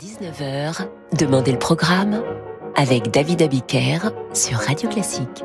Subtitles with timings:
[0.00, 2.20] 18h-19h, Demandez le programme
[2.74, 5.44] avec David Abiker sur Radio Classique.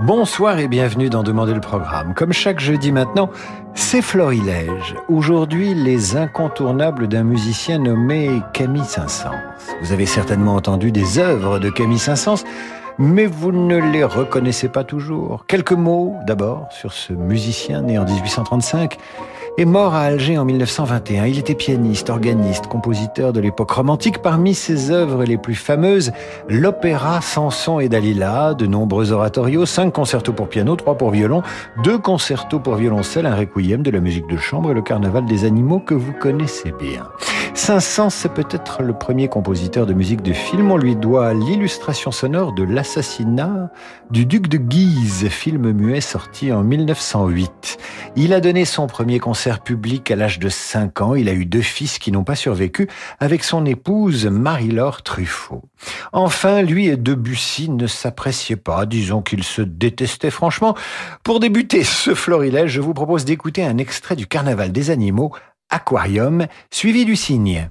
[0.00, 2.14] Bonsoir et bienvenue dans Demander le programme.
[2.14, 3.28] Comme chaque jeudi maintenant,
[3.74, 4.94] c'est Florilège.
[5.08, 9.42] Aujourd'hui, les incontournables d'un musicien nommé Camille Saint-Saëns.
[9.82, 12.44] Vous avez certainement entendu des œuvres de Camille Saint-Saëns,
[12.98, 15.44] mais vous ne les reconnaissez pas toujours.
[15.46, 18.96] Quelques mots d'abord sur ce musicien né en 1835
[19.58, 21.26] est mort à Alger en 1921.
[21.26, 24.18] Il était pianiste, organiste, compositeur de l'époque romantique.
[24.22, 26.12] Parmi ses œuvres les plus fameuses,
[26.48, 31.42] l'opéra Samson et Dalila, de nombreux oratorios, cinq concertos pour piano, trois pour violon,
[31.84, 35.44] deux concertos pour violoncelle, un requiem de la musique de chambre et le carnaval des
[35.44, 37.08] animaux que vous connaissez bien.
[37.54, 40.70] Saint-Saëns, c'est peut-être le premier compositeur de musique de film.
[40.70, 43.70] On lui doit l'illustration sonore de l'assassinat
[44.10, 47.78] du duc de Guise, film muet sorti en 1908.
[48.16, 51.14] Il a donné son premier concert public à l'âge de 5 ans.
[51.14, 52.88] Il a eu deux fils qui n'ont pas survécu
[53.20, 55.62] avec son épouse Marie-Laure Truffaut.
[56.12, 58.86] Enfin, lui et Debussy ne s'appréciaient pas.
[58.86, 60.76] Disons qu'ils se détestaient franchement.
[61.24, 65.32] Pour débuter ce florilège, je vous propose d'écouter un extrait du Carnaval des animaux
[65.70, 67.68] Aquarium, suivi du cygne.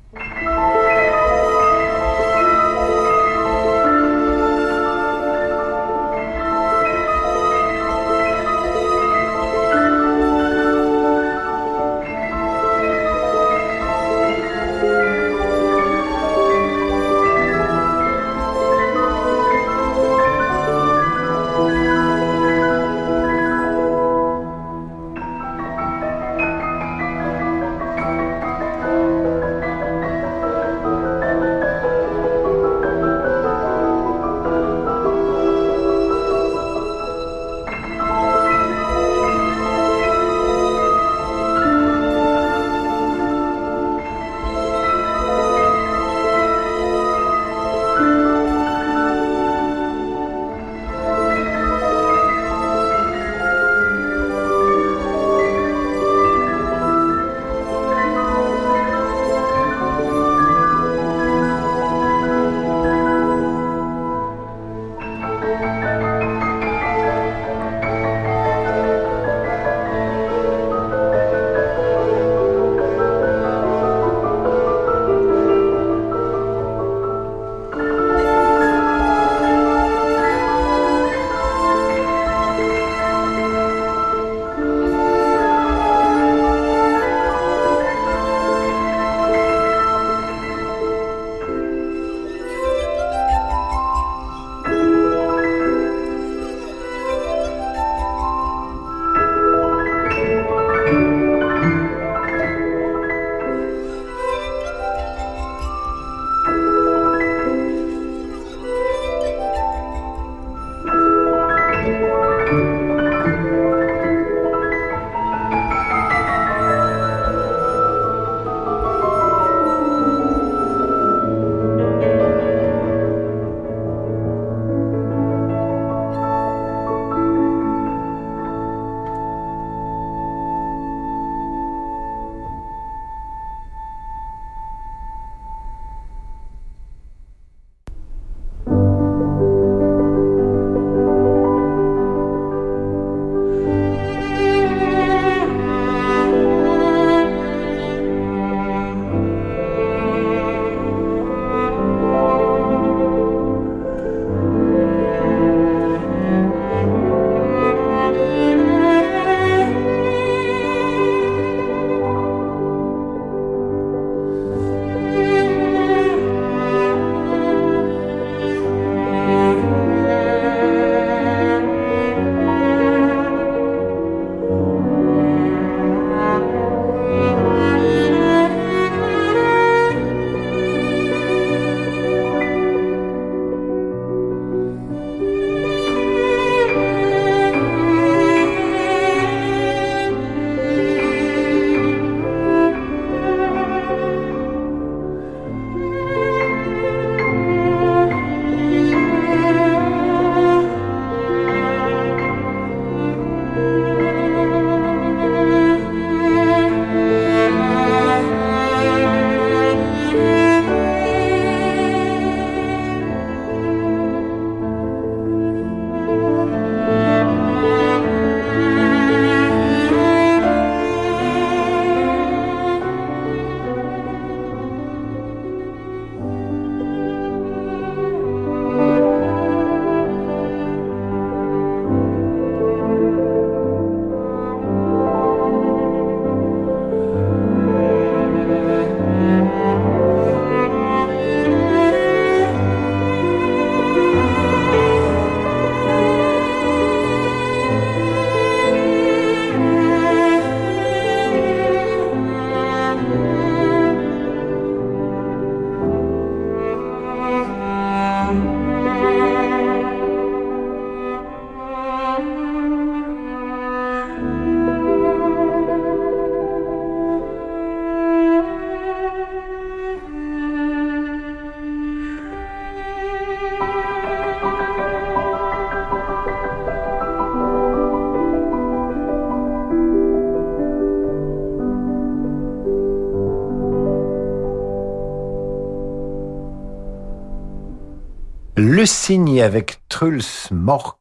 [288.82, 290.98] Le Cygne avec Truls Mork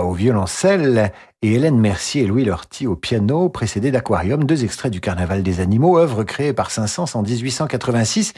[0.00, 1.10] au violoncelle
[1.42, 5.58] et Hélène Mercier et Louis Lorty au piano, précédé d'Aquarium, deux extraits du Carnaval des
[5.58, 8.32] animaux, œuvre créée par Saint-Saëns en 1886,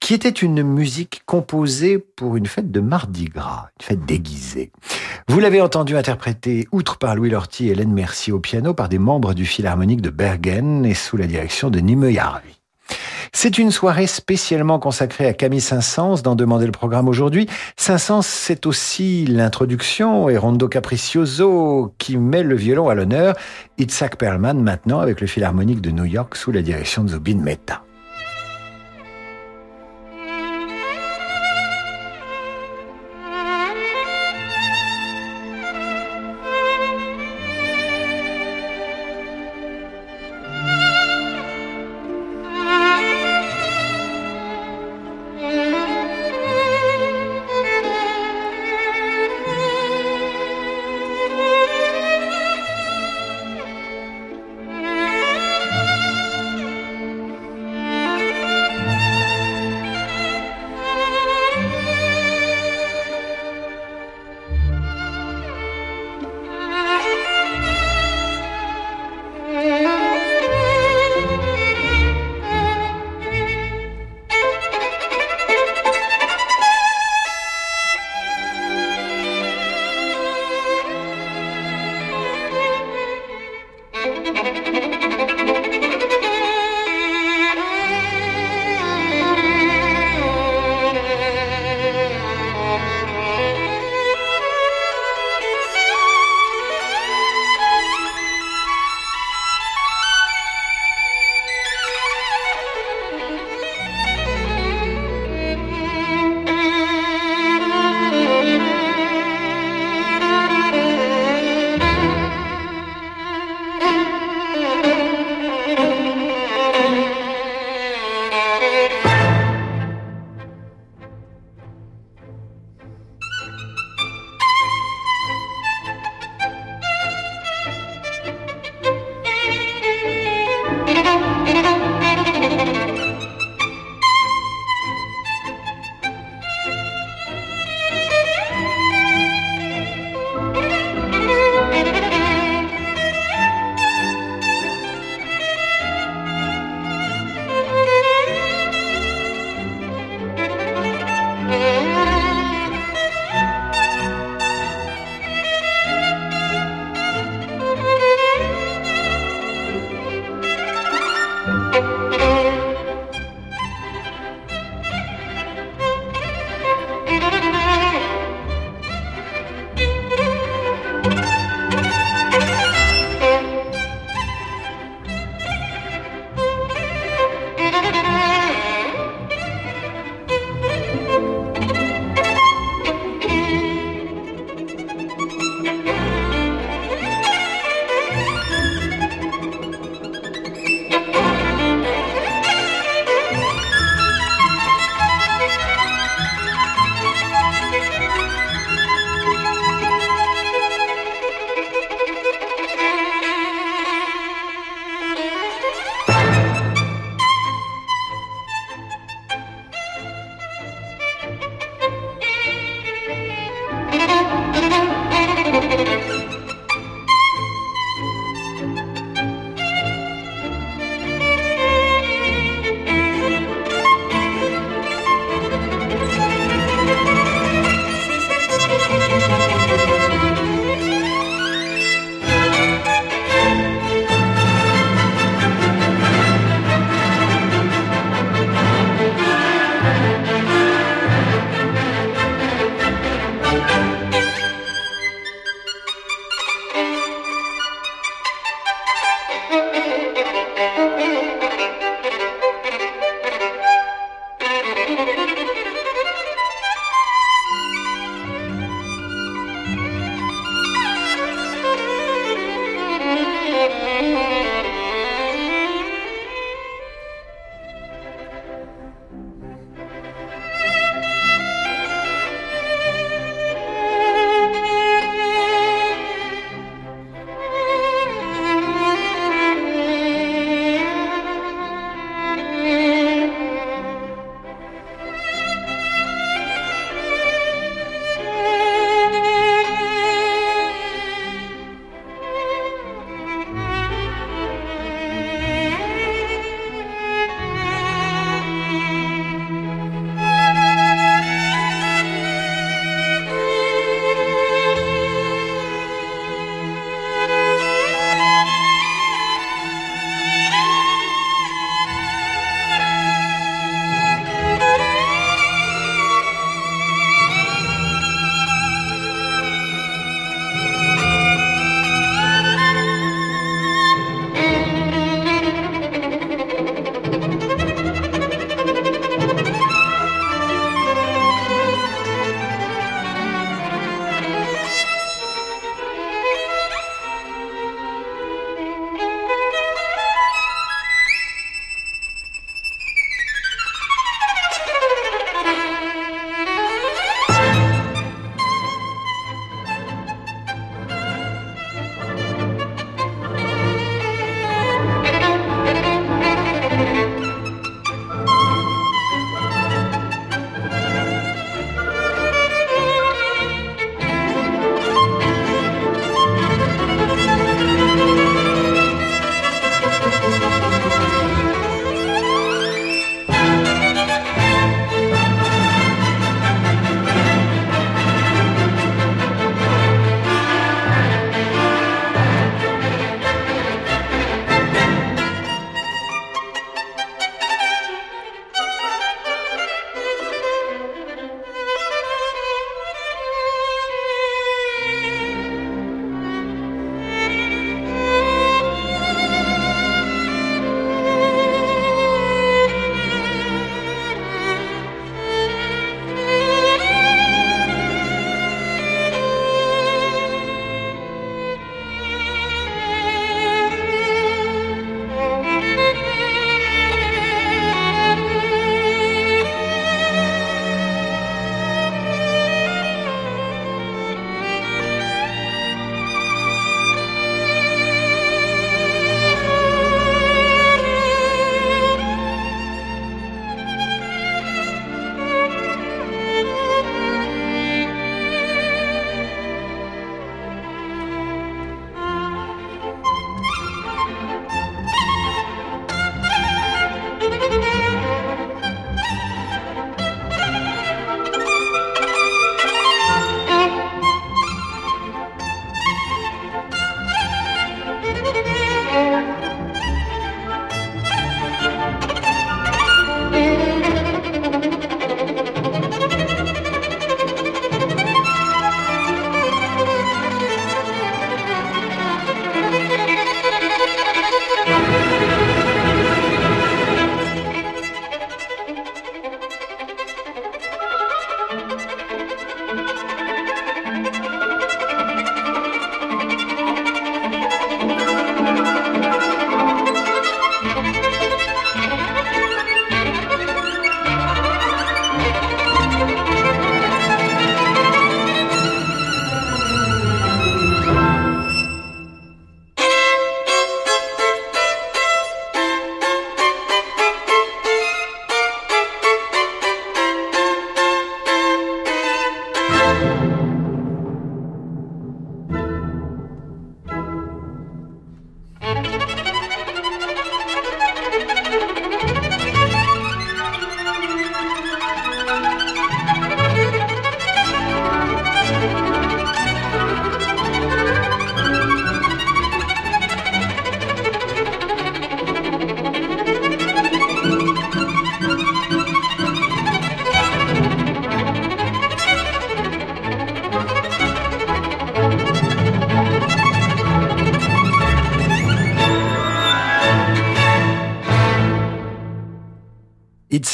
[0.00, 4.72] qui était une musique composée pour une fête de Mardi Gras, une fête déguisée.
[5.28, 8.98] Vous l'avez entendu interpréter, outre par Louis Lorty et Hélène Mercier au piano, par des
[8.98, 12.59] membres du Philharmonique de Bergen et sous la direction de Nimue Jarvi.
[13.42, 17.48] C'est une soirée spécialement consacrée à Camille Saint-Saëns d'en demander le programme aujourd'hui.
[17.78, 23.34] Saint-Saëns, c'est aussi l'introduction et Rondo Capriccioso qui met le violon à l'honneur.
[23.78, 27.80] Itzhak Perlman maintenant avec le Philharmonique de New York sous la direction de Zubin Mehta.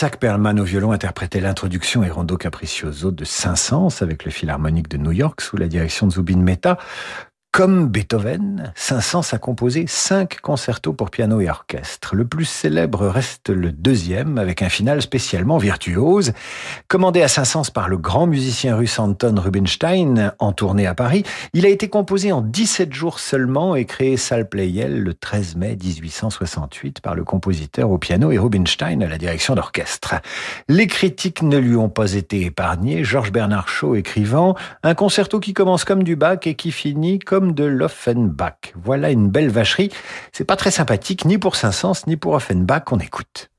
[0.06, 4.98] Itzhak Perlman au violon interprétait l'introduction et rondo capriccioso de Saint-Saëns avec le Philharmonique de
[4.98, 6.78] New York sous la direction de Zubin Mehta.
[7.50, 12.14] Comme Beethoven, Saint-Saëns a composé cinq concertos pour piano et orchestre.
[12.14, 16.32] Le plus célèbre reste le deuxième, avec un final spécialement virtuose.
[16.88, 21.66] Commandé à Saint-Saëns par le grand musicien russe Anton Rubinstein, en tournée à Paris, il
[21.66, 27.00] a été composé en 17 jours seulement et créé salle Pleyel le 13 mai 1868
[27.00, 30.16] par le compositeur au piano et Rubinstein à la direction d'orchestre.
[30.68, 33.04] Les critiques ne lui ont pas été épargnées.
[33.04, 37.52] Georges Bernard Shaw écrivant un concerto qui commence comme du Bach et qui finit comme
[37.52, 38.55] de l'Offenbach.
[38.74, 39.90] Voilà une belle vacherie.
[40.32, 42.84] C'est pas très sympathique, ni pour Saint-Saëns, ni pour Offenbach.
[42.90, 43.50] On écoute.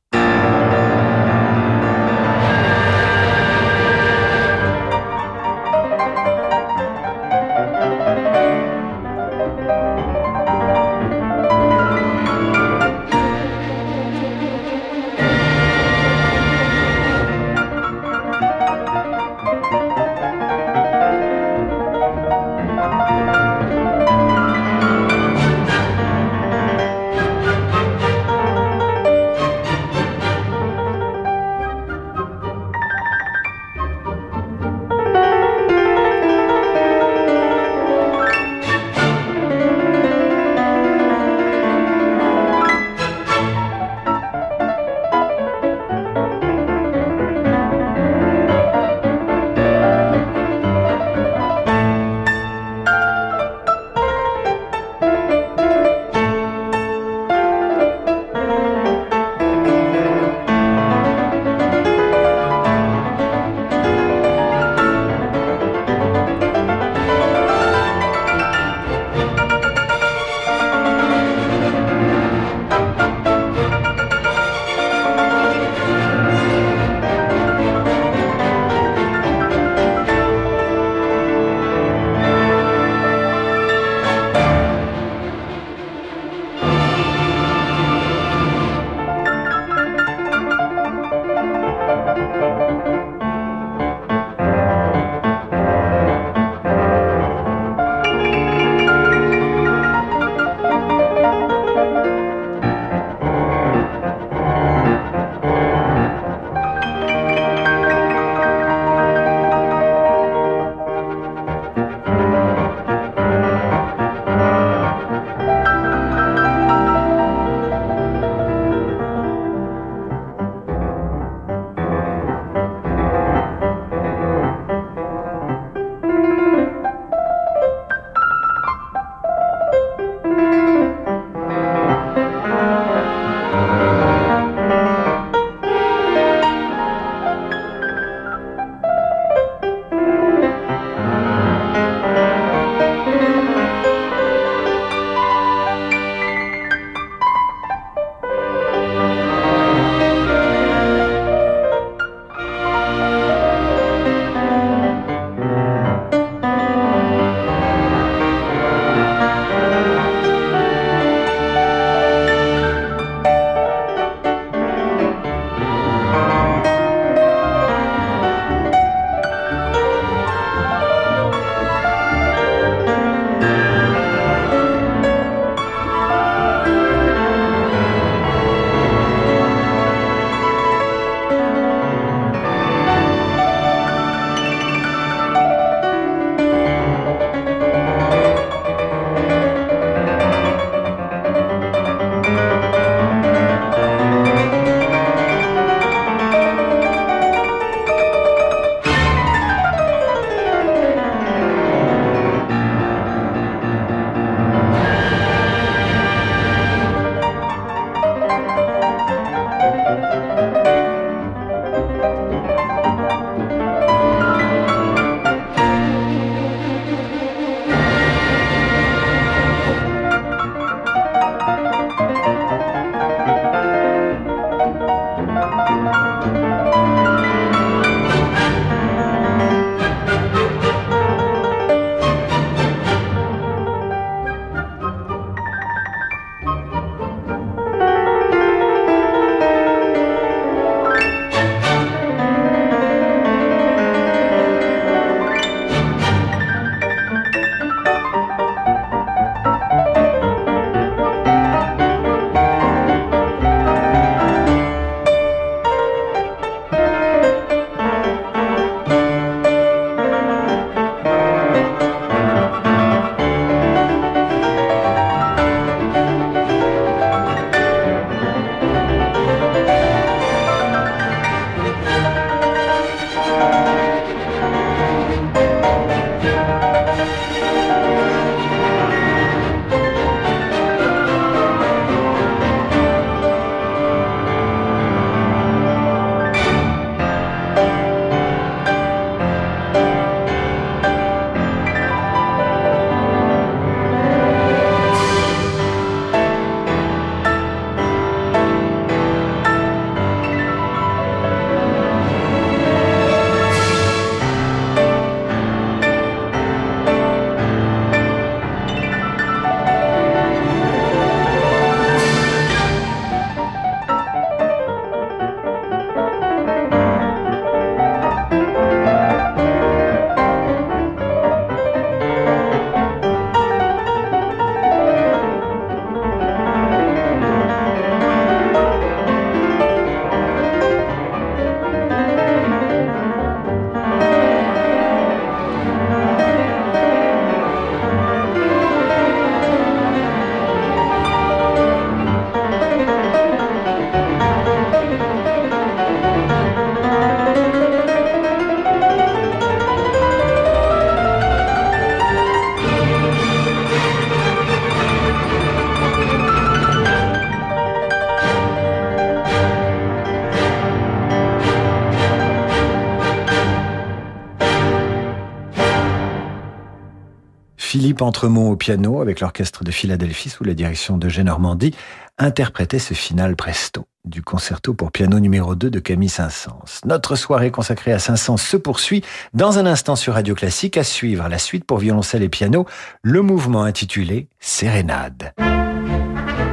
[367.98, 371.74] Philippe Entremont au piano avec l'orchestre de Philadelphie sous la direction de Normandie
[372.20, 376.82] interprétait ce final presto du concerto pour piano numéro 2 de Camille Saint-Saëns.
[376.86, 381.28] Notre soirée consacrée à Saint-Saëns se poursuit dans un instant sur Radio Classique à suivre
[381.28, 382.68] la suite pour violoncelle et piano,
[383.02, 385.34] le mouvement intitulé Sérénade.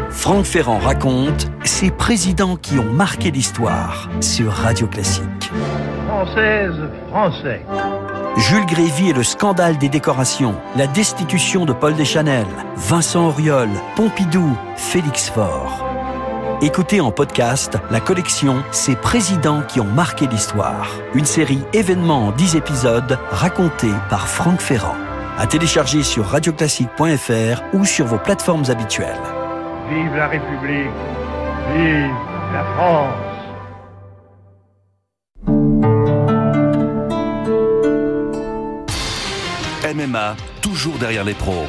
[0.08, 5.52] Franck Ferrand raconte ces présidents qui ont marqué l'histoire sur Radio Classique.
[6.06, 7.60] Française, français.
[8.36, 14.56] Jules Grévy et le scandale des décorations, la destitution de Paul Deschanel, Vincent Auriol, Pompidou,
[14.76, 15.84] Félix Faure.
[16.60, 20.90] Écoutez en podcast la collection Ces présidents qui ont marqué l'histoire.
[21.14, 24.96] Une série événements en 10 épisodes racontée par Franck Ferrand.
[25.38, 29.14] À télécharger sur radioclassique.fr ou sur vos plateformes habituelles.
[29.90, 30.90] Vive la République.
[31.72, 32.10] Vive
[32.52, 33.33] la France.
[39.84, 41.66] MMA, toujours derrière les pros.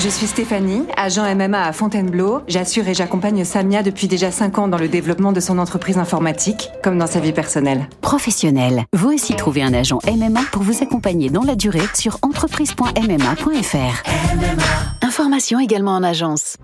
[0.00, 2.42] Je suis Stéphanie, agent MMA à Fontainebleau.
[2.48, 6.70] J'assure et j'accompagne Samia depuis déjà 5 ans dans le développement de son entreprise informatique,
[6.82, 7.88] comme dans sa vie personnelle.
[8.00, 14.02] Professionnel, vous aussi trouvez un agent MMA pour vous accompagner dans la durée sur entreprise.mma.fr.
[15.02, 16.56] Information également en agence.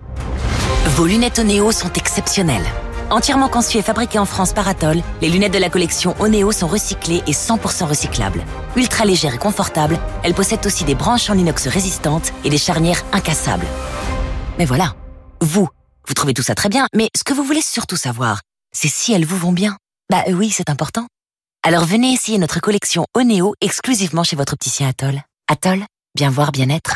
[0.97, 2.65] Vos lunettes Oneo sont exceptionnelles.
[3.11, 6.67] Entièrement conçues et fabriquées en France par Atoll, les lunettes de la collection Oneo sont
[6.67, 8.41] recyclées et 100% recyclables.
[8.77, 13.03] Ultra légères et confortables, elles possèdent aussi des branches en inox résistantes et des charnières
[13.11, 13.65] incassables.
[14.57, 14.95] Mais voilà,
[15.41, 15.67] vous,
[16.07, 18.39] vous trouvez tout ça très bien, mais ce que vous voulez surtout savoir,
[18.71, 19.75] c'est si elles vous vont bien.
[20.09, 21.07] Bah oui, c'est important.
[21.63, 25.21] Alors venez essayer notre collection Oneo exclusivement chez votre opticien Atoll.
[25.49, 25.83] Atoll,
[26.15, 26.95] bien voir, bien être.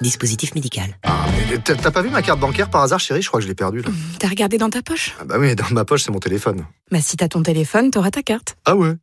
[0.00, 0.96] Dispositif médical.
[1.02, 3.20] Ah, mais T'as pas vu ma carte bancaire par hasard, chérie?
[3.22, 3.82] Je crois que je l'ai perdue.
[3.82, 3.90] là.
[4.18, 5.14] T'as regardé dans ta poche?
[5.20, 6.64] Ah bah oui, dans ma poche, c'est mon téléphone.
[6.90, 8.56] Bah si t'as ton téléphone, t'auras ta carte.
[8.64, 8.94] Ah ouais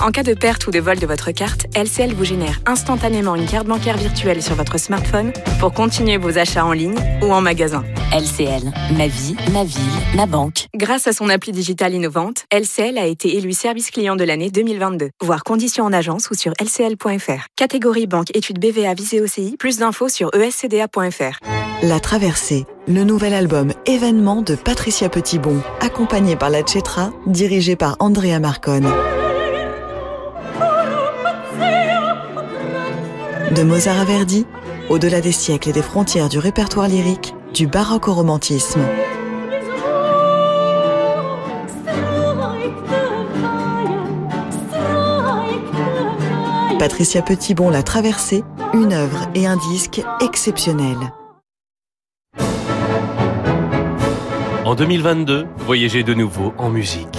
[0.00, 3.46] En cas de perte ou de vol de votre carte, LCL vous génère instantanément une
[3.46, 7.84] carte bancaire virtuelle sur votre smartphone pour continuer vos achats en ligne ou en magasin.
[8.12, 9.82] LCL, ma vie, ma ville,
[10.14, 10.66] ma banque.
[10.76, 15.10] Grâce à son appli digitale innovante, LCL a été élu service client de l'année 2022.
[15.20, 17.46] Voir conditions en agence ou sur lcl.fr.
[17.56, 19.56] Catégorie banque études BVA visée OCI.
[19.58, 21.40] Plus d'infos sur escda.fr.
[21.82, 27.96] La Traversée, le nouvel album événement de Patricia Petitbon, accompagné par la Chetra, dirigé par
[27.98, 28.88] Andrea Marcone.
[33.54, 34.46] De Mozart à Verdi,
[34.88, 38.80] au-delà des siècles et des frontières du répertoire lyrique, du baroque au romantisme.
[46.78, 51.12] Patricia Petitbon, La Traversée, une œuvre et un disque exceptionnels.
[54.66, 57.16] En 2022, voyagez de nouveau en musique.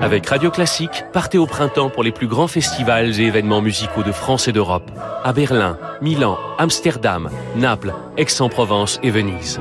[0.00, 4.12] Avec Radio Classique, partez au printemps pour les plus grands festivals et événements musicaux de
[4.12, 4.88] France et d'Europe.
[5.24, 9.58] À Berlin, Milan, Amsterdam, Naples, Aix-en-Provence et Venise.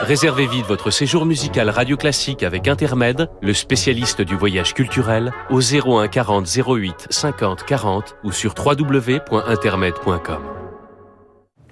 [0.00, 5.60] Réservez vite votre séjour musical Radio Classique avec Intermède, le spécialiste du voyage culturel, au
[5.60, 10.67] 01 40 08 50 40 ou sur www.intermed.com.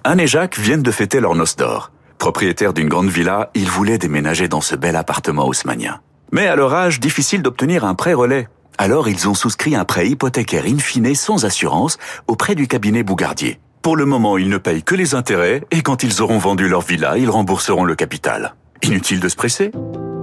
[0.07, 1.91] Anne et Jacques viennent de fêter leur noce d'or.
[2.17, 5.99] Propriétaires d'une grande villa, ils voulaient déménager dans ce bel appartement haussmanien.
[6.31, 8.47] Mais à leur âge, difficile d'obtenir un prêt relais.
[8.77, 13.59] Alors ils ont souscrit un prêt hypothécaire in fine sans assurance auprès du cabinet Bougardier.
[13.81, 16.83] Pour le moment, ils ne payent que les intérêts et quand ils auront vendu leur
[16.83, 18.55] villa, ils rembourseront le capital.
[18.83, 19.71] Inutile de se presser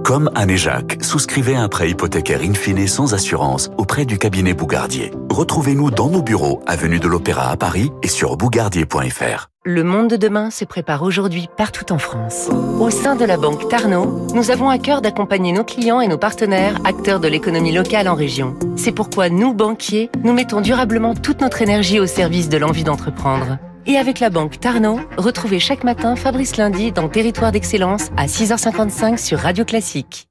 [0.05, 4.53] Comme Anne et Jacques, souscrivez un prêt hypothécaire in fine sans assurance auprès du cabinet
[4.53, 5.09] Bougardier.
[5.31, 9.47] Retrouvez-nous dans nos bureaux, avenue de l'Opéra à Paris et sur bougardier.fr.
[9.63, 12.49] Le monde de demain se prépare aujourd'hui partout en France.
[12.79, 16.19] Au sein de la Banque Tarno, nous avons à cœur d'accompagner nos clients et nos
[16.19, 18.55] partenaires, acteurs de l'économie locale en région.
[18.75, 23.57] C'est pourquoi nous, banquiers, nous mettons durablement toute notre énergie au service de l'envie d'entreprendre.
[23.87, 29.23] Et avec la Banque Tarno, retrouvez chaque matin Fabrice Lundi dans Territoire d'Excellence à 6h55
[29.23, 30.27] sur Radio Classique.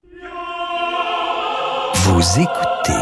[1.94, 3.00] Vous écoutez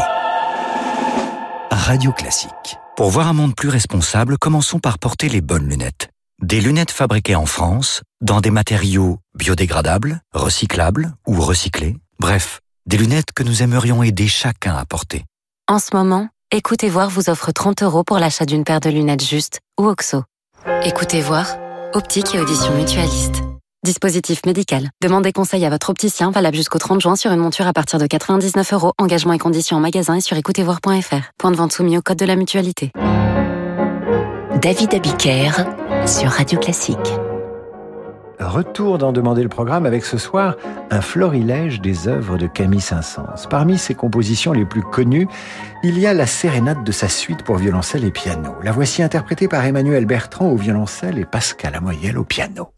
[1.71, 2.77] Radio Classique.
[2.95, 6.09] Pour voir un monde plus responsable, commençons par porter les bonnes lunettes.
[6.41, 11.97] Des lunettes fabriquées en France, dans des matériaux biodégradables, recyclables ou recyclés.
[12.19, 15.25] Bref, des lunettes que nous aimerions aider chacun à porter.
[15.67, 19.25] En ce moment, Écoutez Voir vous offre 30 euros pour l'achat d'une paire de lunettes
[19.25, 20.21] juste ou Oxo.
[20.85, 21.57] Écoutez Voir,
[21.93, 23.41] optique et audition mutualiste.
[23.83, 24.89] Dispositif médical.
[25.01, 28.07] Demandez conseil à votre opticien valable jusqu'au 30 juin sur une monture à partir de
[28.07, 28.93] 99 euros.
[28.97, 31.31] Engagement et conditions en magasin et sur écoutezvoir.fr.
[31.37, 32.91] Point de vente soumis au code de la mutualité.
[34.61, 35.51] David Abiker
[36.05, 36.97] sur Radio Classique.
[38.39, 40.55] Retour d'en demander le programme avec ce soir
[40.91, 43.47] un florilège des œuvres de Camille Saint-Saëns.
[43.49, 45.27] Parmi ses compositions les plus connues,
[45.83, 48.55] il y a la sérénade de sa suite pour violoncelle et piano.
[48.63, 52.69] La voici interprétée par Emmanuel Bertrand au violoncelle et Pascal Amoyel au piano.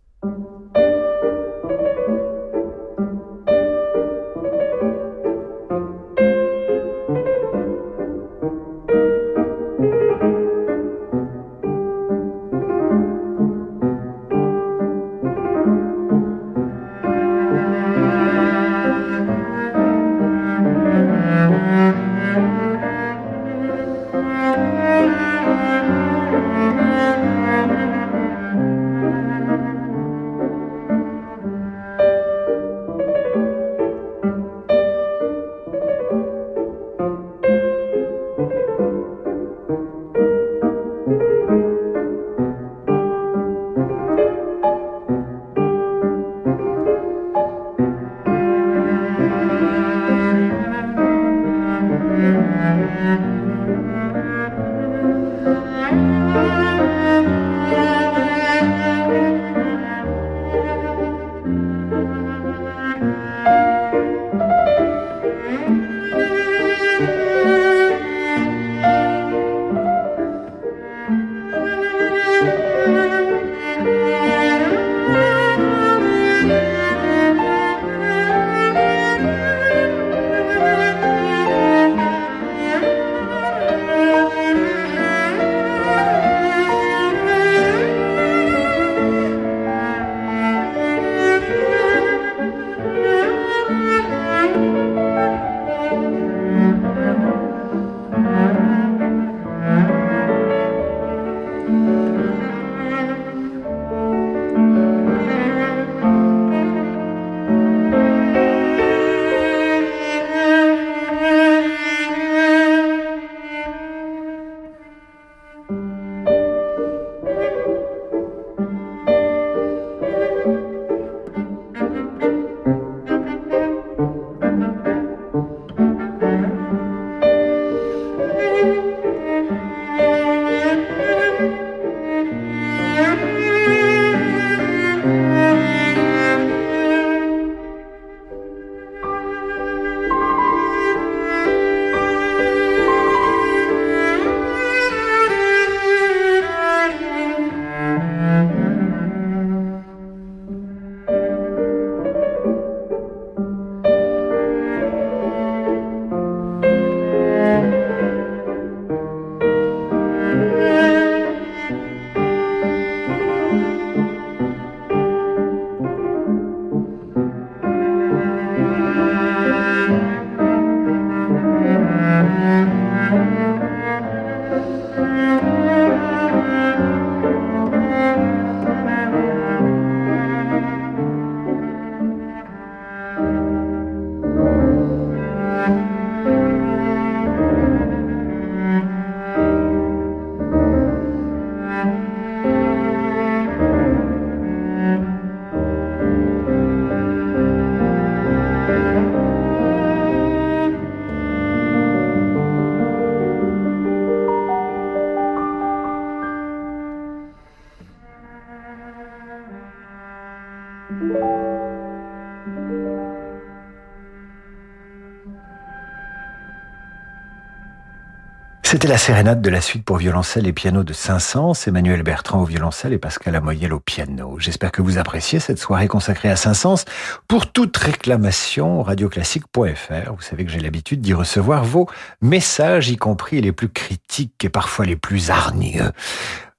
[218.76, 222.44] C'était la sérénade de la suite pour violoncelle et piano de Saint-Saëns, Emmanuel Bertrand au
[222.44, 224.36] violoncelle et Pascal Amoyel au piano.
[224.38, 226.84] J'espère que vous appréciez cette soirée consacrée à Saint-Saëns.
[227.30, 231.88] Pour toute réclamation, radioclassique.fr, vous savez que j'ai l'habitude d'y recevoir vos
[232.20, 235.94] messages, y compris les plus critiques et parfois les plus hargneux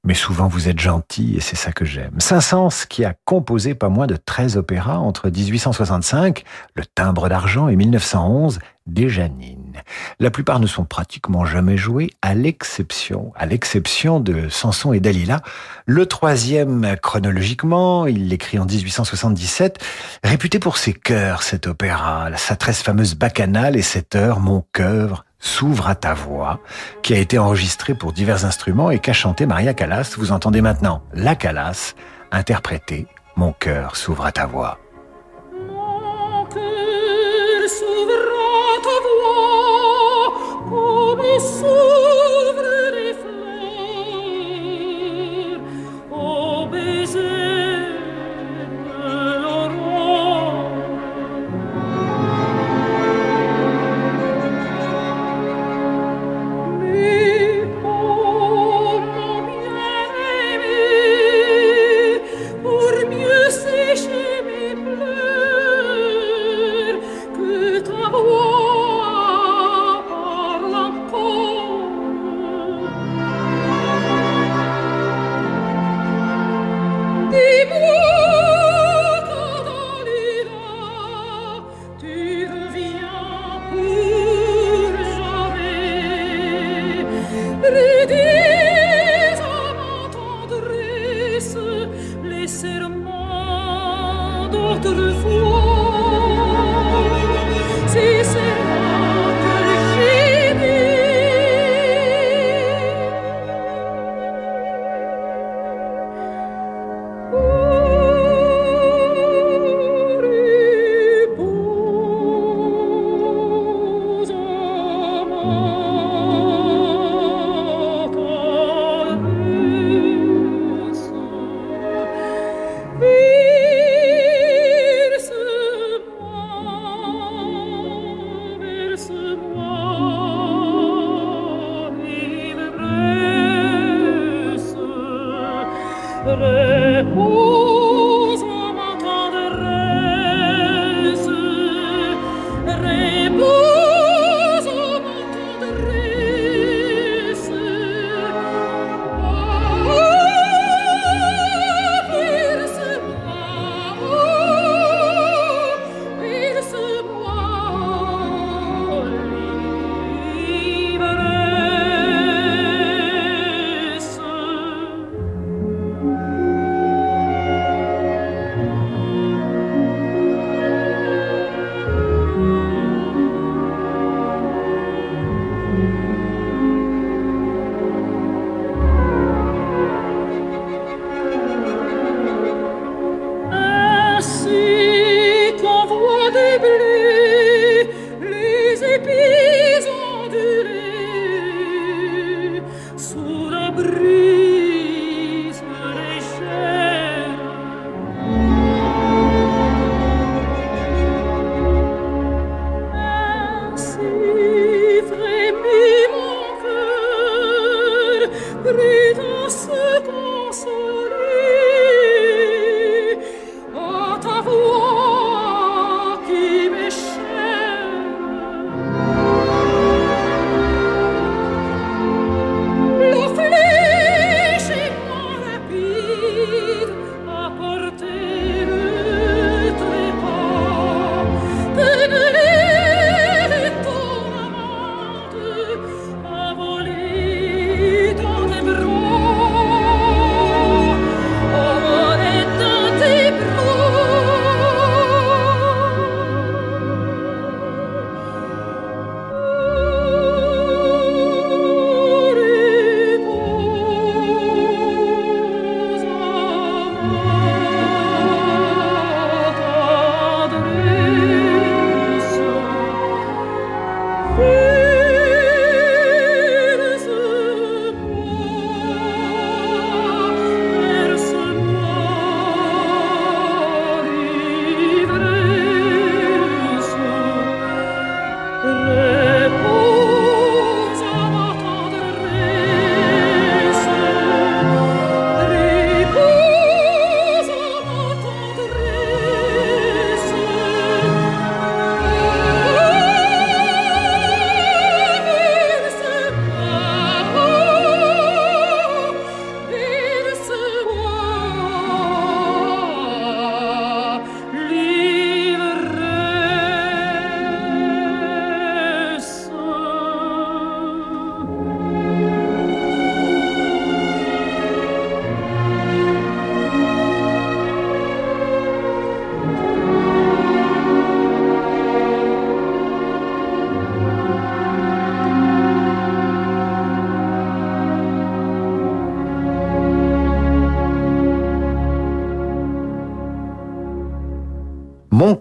[0.07, 2.15] mais souvent vous êtes gentil et c'est ça que j'aime.
[2.19, 7.77] Saint-Saëns qui a composé pas moins de 13 opéras entre 1865, Le Timbre d'argent et
[7.77, 9.83] 1911, Des Janines.
[10.21, 15.41] La plupart ne sont pratiquement jamais joués à l'exception, à l'exception de Samson et Dalila.
[15.87, 19.79] Le troisième, chronologiquement, il l'écrit en 1877,
[20.23, 25.26] réputé pour ses chœurs, cet opéra, sa très fameuse bacchanale et cette heure, mon cœur,
[25.47, 26.61] s'ouvre à ta voix,
[27.03, 30.15] qui a été enregistrée pour divers instruments et qu'a chanté Maria Callas.
[30.19, 31.95] Vous entendez maintenant la Callas
[32.33, 33.07] interpréter
[33.37, 34.79] Mon cœur s'ouvre à ta voix.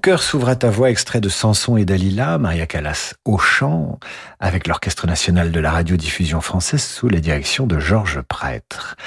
[0.06, 4.00] Cœur s'ouvre à ta voix, extrait de Samson et Dalila, Maria Callas au chant,
[4.40, 8.98] avec l'Orchestre national de la radiodiffusion française sous la direction de Georges Prêtre.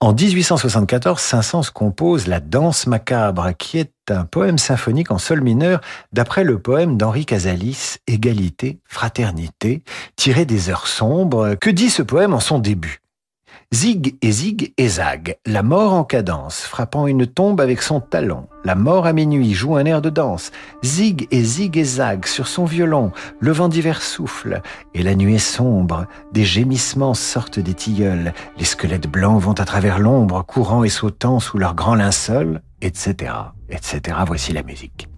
[0.00, 5.80] En 1874, Saint-Saëns compose La Danse macabre, qui est un poème symphonique en sol mineur
[6.12, 9.84] d'après le poème d'Henri Casalis, Égalité, Fraternité,
[10.16, 11.54] tiré des heures sombres.
[11.60, 13.00] Que dit ce poème en son début?
[13.74, 18.48] Zig et zig et zag, la mort en cadence, frappant une tombe avec son talon.
[18.64, 20.52] La mort à minuit joue un air de danse.
[20.82, 24.62] Zig et zig et zag sur son violon, le vent d'hiver souffle,
[24.94, 26.06] et la nuit est sombre.
[26.32, 28.32] Des gémissements sortent des tilleuls.
[28.56, 33.34] Les squelettes blancs vont à travers l'ombre, courant et sautant sous leurs grands linceuls, etc.,
[33.68, 34.16] etc.
[34.26, 35.08] Voici la musique.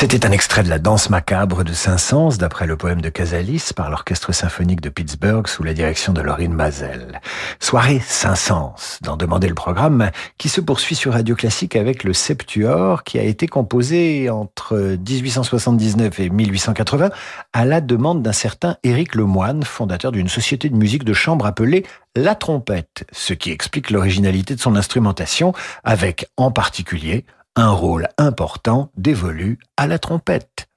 [0.00, 3.90] C'était un extrait de la danse macabre de Saint-Saëns, d'après le poème de Casalis, par
[3.90, 7.20] l'Orchestre symphonique de Pittsburgh sous la direction de Laurine Mazel.
[7.60, 13.04] Soirée Saint-Saëns, d'en demander le programme, qui se poursuit sur Radio Classique avec le Septuor,
[13.04, 17.10] qui a été composé entre 1879 et 1880
[17.52, 21.84] à la demande d'un certain Éric Lemoine, fondateur d'une société de musique de chambre appelée
[22.16, 25.52] La Trompette, ce qui explique l'originalité de son instrumentation,
[25.84, 27.26] avec en particulier
[27.60, 30.69] un rôle important dévolu à la trompette.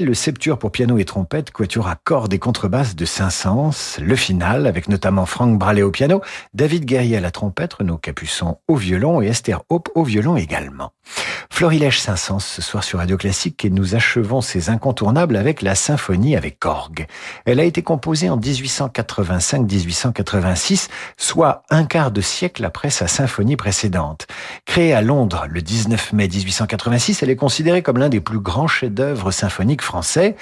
[0.00, 4.66] Le septuor pour piano et trompette, quatuor à cordes et contrebasse de Saint-Saëns, le final,
[4.66, 6.20] avec notamment Franck Bralé au piano,
[6.52, 10.90] David Guerrier à la trompette, Renaud Capuçon au violon et Esther Hope au violon également.
[11.54, 16.34] Florilège Saint-Saëns ce soir sur Radio Classique et nous achevons ces incontournables avec la symphonie
[16.34, 17.06] avec orgue.
[17.44, 24.26] Elle a été composée en 1885-1886, soit un quart de siècle après sa symphonie précédente.
[24.66, 28.66] Créée à Londres le 19 mai 1886, elle est considérée comme l'un des plus grands
[28.66, 30.34] chefs-d'œuvre symphoniques français.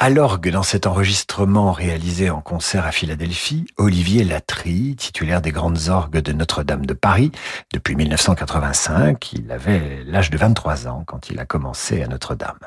[0.00, 5.88] À l'orgue dans cet enregistrement réalisé en concert à Philadelphie, Olivier Latry, titulaire des grandes
[5.88, 7.32] orgues de Notre-Dame de Paris
[7.72, 12.60] depuis 1985, il avait l'âge de 23 ans quand il a commencé à Notre-Dame.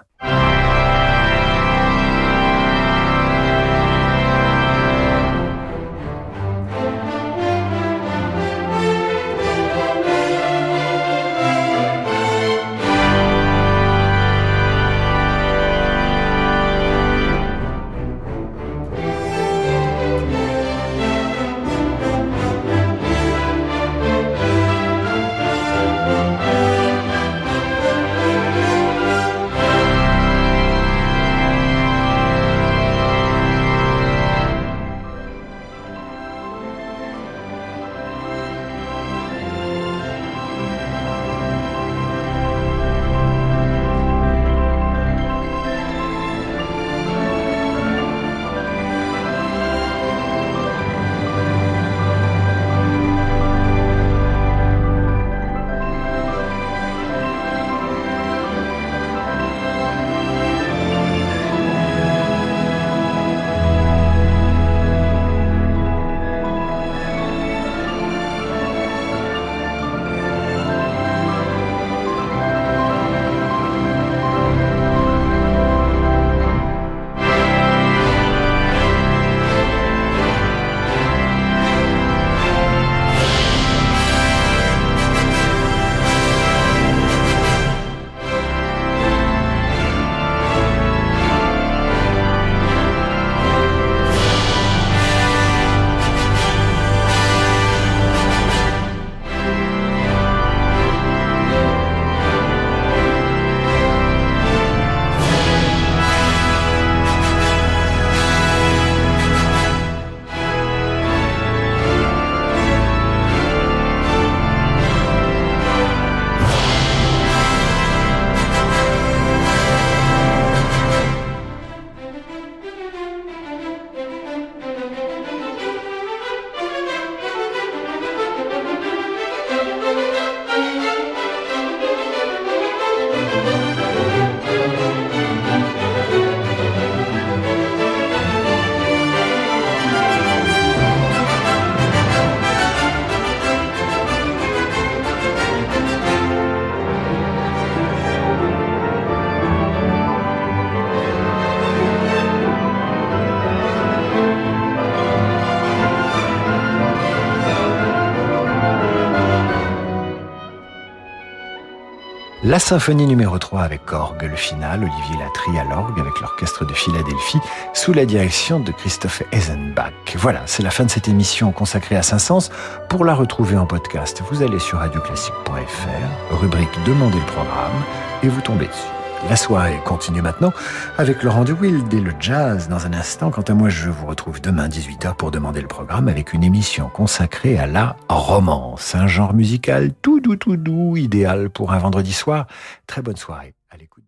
[162.52, 166.74] La symphonie numéro 3 avec orgue, le final, Olivier Latry à l'orgue avec l'orchestre de
[166.74, 167.40] Philadelphie
[167.74, 169.94] sous la direction de Christophe Eisenbach.
[170.18, 172.52] Voilà, c'est la fin de cette émission consacrée à Saint-Saëns.
[172.90, 177.84] Pour la retrouver en podcast, vous allez sur radioclassique.fr, rubrique Demandez le programme
[178.22, 179.01] et vous tombez dessus.
[179.30, 180.52] La soirée continue maintenant
[180.98, 183.30] avec Laurent Wild et le jazz dans un instant.
[183.30, 186.90] Quant à moi, je vous retrouve demain 18h pour demander le programme avec une émission
[186.90, 192.14] consacrée à la romance, un genre musical tout doux, tout doux, idéal pour un vendredi
[192.14, 192.48] soir.
[192.88, 194.01] Très bonne soirée à l'écoute